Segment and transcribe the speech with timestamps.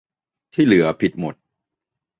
[0.53, 1.35] ที่เหลือผิดหมด